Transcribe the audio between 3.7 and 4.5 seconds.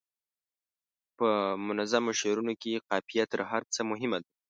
څه مهمه ده.